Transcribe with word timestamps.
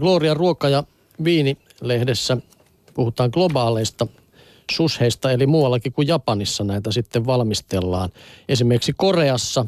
Gloria 0.00 0.34
ruoka- 0.34 0.68
ja 0.68 0.84
viinilehdessä 1.24 2.36
puhutaan 2.94 3.30
globaaleista 3.32 4.06
susheista, 4.72 5.32
eli 5.32 5.46
muuallakin 5.46 5.92
kuin 5.92 6.08
Japanissa 6.08 6.64
näitä 6.64 6.92
sitten 6.92 7.26
valmistellaan. 7.26 8.10
Esimerkiksi 8.48 8.92
Koreassa 8.96 9.66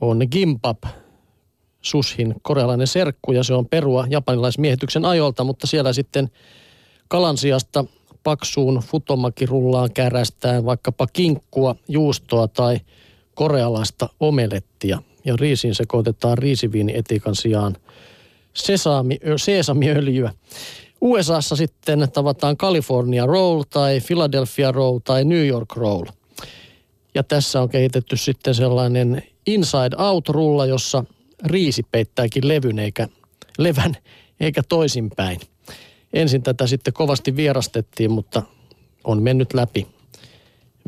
on 0.00 0.18
gimbap, 0.30 0.82
sushin 1.82 2.34
korealainen 2.42 2.86
serkku 2.86 3.32
ja 3.32 3.44
se 3.44 3.54
on 3.54 3.66
perua 3.66 4.06
japanilaismiehityksen 4.10 5.04
ajolta, 5.04 5.44
mutta 5.44 5.66
siellä 5.66 5.92
sitten 5.92 6.30
kalan 7.08 7.38
sijasta 7.38 7.84
paksuun 8.22 8.82
futomakirullaan 8.86 9.92
kärästään 9.92 10.64
vaikkapa 10.64 11.06
kinkkua, 11.06 11.76
juustoa 11.88 12.48
tai 12.48 12.80
korealaista 13.34 14.08
omelettia. 14.20 15.02
Ja 15.24 15.36
riisiin 15.36 15.74
sekoitetaan 15.74 16.38
riisiviinietikan 16.38 17.34
sijaan 17.34 17.76
sesami, 18.56 19.18
seesamiöljyä. 19.36 20.32
USAssa 21.00 21.56
sitten 21.56 22.08
tavataan 22.12 22.56
California 22.56 23.26
Roll 23.26 23.62
tai 23.70 24.00
Philadelphia 24.06 24.72
Roll 24.72 24.98
tai 24.98 25.24
New 25.24 25.46
York 25.46 25.76
Roll. 25.76 26.04
Ja 27.14 27.22
tässä 27.22 27.62
on 27.62 27.68
kehitetty 27.68 28.16
sitten 28.16 28.54
sellainen 28.54 29.22
Inside 29.46 29.96
Out-rulla, 29.98 30.66
jossa 30.66 31.04
riisi 31.44 31.82
peittääkin 31.90 32.48
levyn 32.48 32.78
eikä 32.78 33.08
levän 33.58 33.96
eikä 34.40 34.62
toisinpäin. 34.68 35.40
Ensin 36.12 36.42
tätä 36.42 36.66
sitten 36.66 36.94
kovasti 36.94 37.36
vierastettiin, 37.36 38.10
mutta 38.10 38.42
on 39.04 39.22
mennyt 39.22 39.54
läpi 39.54 39.86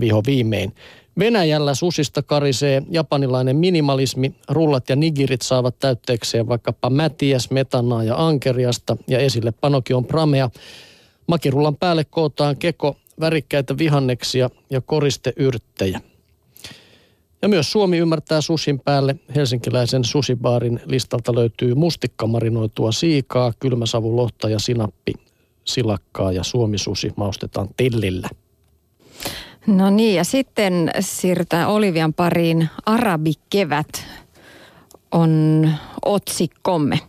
viho 0.00 0.22
viimein. 0.26 0.74
Venäjällä 1.18 1.74
susista 1.74 2.22
karisee 2.22 2.82
japanilainen 2.90 3.56
minimalismi. 3.56 4.34
Rullat 4.48 4.88
ja 4.88 4.96
nigirit 4.96 5.42
saavat 5.42 5.78
täytteekseen 5.78 6.48
vaikkapa 6.48 6.90
mätiäs, 6.90 7.50
metanaa 7.50 8.04
ja 8.04 8.26
ankeriasta 8.26 8.96
ja 9.08 9.18
esille 9.18 9.52
panoki 9.52 9.94
on 9.94 10.04
pramea. 10.04 10.50
Makirullan 11.26 11.76
päälle 11.76 12.04
kootaan 12.04 12.56
keko, 12.56 12.96
värikkäitä 13.20 13.78
vihanneksia 13.78 14.50
ja 14.70 14.80
koristeyrttejä. 14.80 16.00
Ja 17.42 17.48
myös 17.48 17.72
Suomi 17.72 17.98
ymmärtää 17.98 18.40
susin 18.40 18.80
päälle. 18.80 19.16
Helsinkiläisen 19.34 20.04
susibaarin 20.04 20.80
listalta 20.84 21.34
löytyy 21.34 21.74
mustikkamarinoitua 21.74 22.92
siikaa, 22.92 23.52
kylmäsavulohta 23.58 24.48
ja 24.48 24.58
sinappi, 24.58 25.12
silakkaa 25.64 26.32
ja 26.32 26.44
suomisusi 26.44 27.12
maustetaan 27.16 27.68
tillillä. 27.76 28.28
No 29.66 29.90
niin, 29.90 30.14
ja 30.14 30.24
sitten 30.24 30.90
siirrytään 31.00 31.68
Olivian 31.68 32.14
pariin 32.14 32.68
Arabikevät 32.86 34.06
on 35.12 35.70
otsikkomme. 36.04 37.00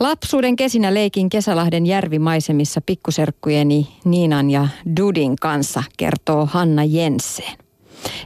Lapsuuden 0.00 0.56
kesinä 0.56 0.94
leikin 0.94 1.28
Kesälahden 1.28 1.86
järvimaisemissa 1.86 2.80
pikkuserkkujeni 2.80 3.88
Niinan 4.04 4.50
ja 4.50 4.68
Dudin 5.00 5.36
kanssa, 5.36 5.82
kertoo 5.96 6.46
Hanna 6.46 6.84
Jensen. 6.84 7.58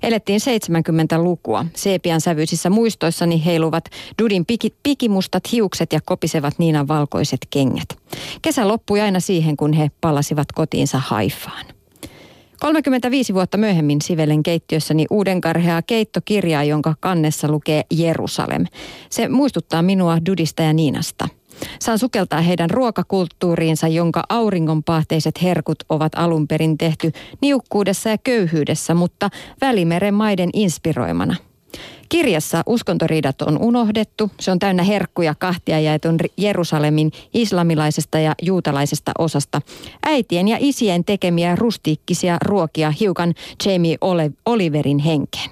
Elettiin 0.03 0.41
70-lukua. 0.41 1.67
Seepian 1.75 2.21
sävyisissä 2.21 2.71
muistoissani 2.71 3.45
heiluvat 3.45 3.85
Dudin 4.23 4.47
piki, 4.47 4.75
pikimustat 4.83 5.53
hiukset 5.53 5.93
ja 5.93 6.01
kopisevat 6.05 6.59
Niinan 6.59 6.89
valkoiset 6.89 7.41
kengät. 7.51 7.89
Kesä 8.43 8.69
loppui 8.69 9.01
aina 9.01 9.21
siihen, 9.21 9.57
kun 9.57 9.73
he 9.73 9.91
palasivat 10.01 10.53
kotiinsa 10.53 10.99
Haifaan. 10.99 11.80
35 12.61 13.35
vuotta 13.35 13.59
myöhemmin 13.59 14.01
sivelen 14.03 14.43
keittiössäni 14.43 15.07
uuden 15.11 15.41
karheaa 15.41 15.83
keittokirjaa, 15.83 16.65
jonka 16.65 16.95
kannessa 17.01 17.49
lukee 17.49 17.83
Jerusalem. 17.91 18.65
Se 19.11 19.29
muistuttaa 19.29 19.83
minua 19.83 20.19
Dudista 20.27 20.63
ja 20.63 20.73
Niinasta. 20.73 21.29
Saan 21.81 21.99
sukeltaa 21.99 22.41
heidän 22.41 22.71
ruokakulttuuriinsa, 22.71 23.89
jonka 23.89 24.25
auringonpahteiset 24.29 25.43
herkut 25.43 25.79
ovat 25.89 26.13
alun 26.17 26.49
perin 26.49 26.79
tehty 26.79 27.13
niukkuudessa 27.43 28.09
ja 28.09 28.19
köyhyydessä, 28.19 28.95
mutta 28.95 29.31
Välimeren 29.61 30.15
maiden 30.15 30.51
inspiroimana– 30.53 31.37
Kirjassa 32.09 32.63
uskontoriidat 32.67 33.43
on 33.43 33.59
unohdettu. 33.59 34.31
Se 34.41 34.51
on 34.51 34.59
täynnä 34.59 34.83
herkkuja 34.83 35.35
kahtia 35.35 35.81
jaetun 35.81 36.19
Jerusalemin 36.37 37.13
islamilaisesta 37.35 38.19
ja 38.19 38.35
juutalaisesta 38.43 39.13
osasta. 39.19 39.63
Äitien 40.07 40.49
ja 40.49 40.57
isien 40.61 41.05
tekemiä 41.05 41.57
rustiikkisia 41.57 42.39
ruokia 42.45 42.91
hiukan 42.91 43.35
Jamie 43.67 43.97
Oliverin 44.47 44.99
henkeen. 44.99 45.51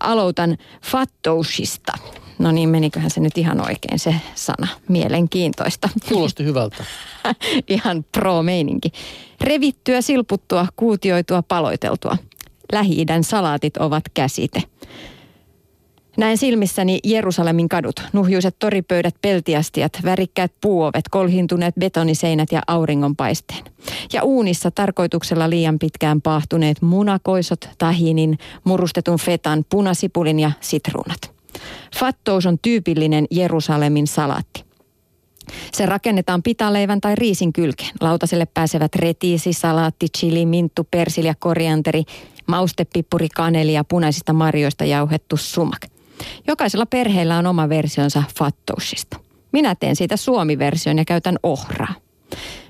Aloitan 0.00 0.58
Fattoushista. 0.82 1.92
No 2.38 2.52
niin, 2.52 2.68
meniköhän 2.68 3.10
se 3.10 3.20
nyt 3.20 3.38
ihan 3.38 3.60
oikein 3.60 3.98
se 3.98 4.14
sana. 4.34 4.68
Mielenkiintoista. 4.88 5.88
Kuulosti 6.08 6.44
hyvältä. 6.44 6.84
ihan 7.68 8.04
pro-meininki. 8.12 8.92
Revittyä, 9.40 10.02
silputtua, 10.02 10.66
kuutioitua, 10.76 11.42
paloiteltua. 11.42 12.16
Lähi-idän 12.72 13.24
salaatit 13.24 13.76
ovat 13.76 14.04
käsite. 14.14 14.62
Näen 16.18 16.38
silmissäni 16.38 16.98
Jerusalemin 17.04 17.68
kadut, 17.68 18.02
nuhjuiset 18.12 18.56
toripöydät, 18.58 19.14
peltiastiat, 19.22 19.92
värikkäät 20.04 20.52
puuovet, 20.60 21.04
kolhintuneet 21.10 21.74
betoniseinät 21.80 22.52
ja 22.52 22.62
auringonpaisteen. 22.66 23.64
Ja 24.12 24.22
uunissa 24.22 24.70
tarkoituksella 24.70 25.50
liian 25.50 25.78
pitkään 25.78 26.22
paahtuneet 26.22 26.82
munakoisot, 26.82 27.68
tahinin, 27.78 28.38
murustetun 28.64 29.18
fetan, 29.18 29.64
punasipulin 29.70 30.40
ja 30.40 30.52
sitruunat. 30.60 31.18
Fattous 31.98 32.46
on 32.46 32.58
tyypillinen 32.62 33.26
Jerusalemin 33.30 34.06
salatti. 34.06 34.64
Se 35.72 35.86
rakennetaan 35.86 36.42
pitaleivän 36.42 37.00
tai 37.00 37.14
riisin 37.14 37.52
kylkeen. 37.52 37.94
Lautaselle 38.00 38.46
pääsevät 38.54 38.94
retiisi, 38.94 39.52
salaatti, 39.52 40.06
chili, 40.18 40.46
minttu, 40.46 40.88
persilja, 40.90 41.34
korianteri, 41.38 42.04
maustepippuri, 42.46 43.28
kaneli 43.28 43.72
ja 43.72 43.84
punaisista 43.84 44.32
marjoista 44.32 44.84
jauhettu 44.84 45.36
sumak– 45.36 45.80
Jokaisella 46.46 46.86
perheellä 46.86 47.38
on 47.38 47.46
oma 47.46 47.68
versionsa 47.68 48.22
Fattoushista. 48.38 49.16
Minä 49.52 49.74
teen 49.74 49.96
siitä 49.96 50.16
suomi-version 50.16 50.98
ja 50.98 51.04
käytän 51.04 51.36
ohraa. 51.42 51.94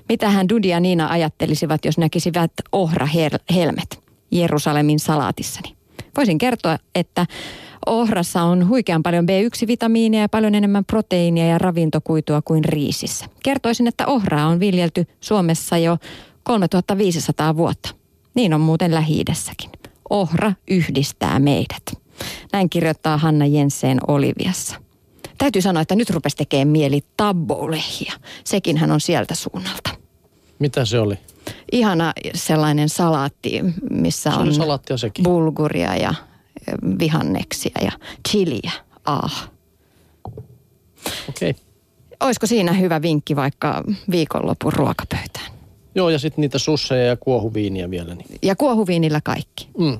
Mitähän 0.09 0.49
Dudi 0.49 0.67
ja 0.67 0.79
Niina 0.79 1.07
ajattelisivat, 1.07 1.85
jos 1.85 1.97
näkisivät 1.97 2.51
ohra-helmet 2.71 4.03
Jerusalemin 4.31 4.99
salaatissani? 4.99 5.75
Voisin 6.17 6.37
kertoa, 6.37 6.77
että 6.95 7.25
ohrassa 7.85 8.43
on 8.43 8.67
huikean 8.69 9.03
paljon 9.03 9.25
B1-vitamiinia 9.25 10.21
ja 10.21 10.29
paljon 10.29 10.55
enemmän 10.55 10.85
proteiinia 10.85 11.47
ja 11.47 11.57
ravintokuitua 11.57 12.41
kuin 12.41 12.65
riisissä. 12.65 13.25
Kertoisin, 13.43 13.87
että 13.87 14.07
ohraa 14.07 14.47
on 14.47 14.59
viljelty 14.59 15.05
Suomessa 15.21 15.77
jo 15.77 15.97
3500 16.43 17.57
vuotta. 17.57 17.89
Niin 18.33 18.53
on 18.53 18.61
muuten 18.61 18.93
lähi 18.93 19.23
Ohra 20.09 20.53
yhdistää 20.67 21.39
meidät. 21.39 21.83
Näin 22.53 22.69
kirjoittaa 22.69 23.17
Hanna 23.17 23.45
Jensen 23.45 23.97
Oliviassa. 24.07 24.75
Täytyy 25.37 25.61
sanoa, 25.61 25.81
että 25.81 25.95
nyt 25.95 26.09
rupesi 26.09 26.37
tekemään 26.37 26.67
mieli 26.67 27.01
tabboulehia. 27.17 28.13
Sekin 28.43 28.77
hän 28.77 28.91
on 28.91 29.01
sieltä 29.01 29.35
suunnalta. 29.35 29.89
Mitä 30.59 30.85
se 30.85 30.99
oli? 30.99 31.15
Ihana 31.71 32.13
sellainen 32.35 32.89
salaatti, 32.89 33.61
missä 33.89 34.31
se 34.31 34.37
on 34.37 34.99
sekin. 34.99 35.23
bulguria 35.23 35.95
ja 35.95 36.13
vihanneksia 36.99 37.79
ja 37.81 37.91
chiliä. 38.29 38.71
Ah. 39.05 39.49
Okei. 41.29 41.49
Okay. 41.49 41.63
Olisiko 42.19 42.47
siinä 42.47 42.73
hyvä 42.73 43.01
vinkki 43.01 43.35
vaikka 43.35 43.83
viikonlopun 44.11 44.73
ruokapöytään? 44.73 45.51
Joo, 45.95 46.09
ja 46.09 46.19
sitten 46.19 46.41
niitä 46.41 46.59
susseja 46.59 47.05
ja 47.05 47.15
kuohuviiniä 47.17 47.89
vielä. 47.89 48.15
Niin. 48.15 48.27
Ja 48.41 48.55
kuohuviinillä 48.55 49.21
kaikki. 49.23 49.69
Mm. 49.77 49.99